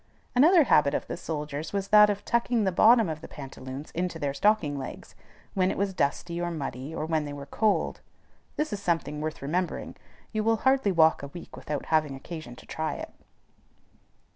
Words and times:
Another 0.33 0.63
habit 0.63 0.95
of 0.95 1.05
the 1.05 1.15
soldiers 1.15 1.73
was 1.73 1.89
that 1.89 2.09
of 2.09 2.25
tucking 2.25 2.63
the 2.63 2.71
bottom 2.71 3.07
of 3.07 3.21
the 3.21 3.27
pantaloons 3.27 3.91
into 3.91 4.17
their 4.17 4.33
stocking 4.33 4.79
legs 4.79 5.13
when 5.53 5.69
it 5.69 5.77
was 5.77 5.93
dusty 5.93 6.41
or 6.41 6.49
muddy, 6.49 6.91
or 6.95 7.05
when 7.05 7.23
they 7.25 7.33
were 7.33 7.45
cold. 7.45 8.01
This 8.55 8.73
is 8.73 8.81
something 8.81 9.21
worth 9.21 9.43
remembering. 9.43 9.95
You 10.31 10.43
will 10.43 10.57
hardly 10.65 10.91
walk 10.91 11.21
a 11.21 11.27
week 11.27 11.55
without 11.55 11.85
having 11.93 12.15
occasion 12.15 12.55
to 12.55 12.65
try 12.65 12.95
it. 12.95 13.13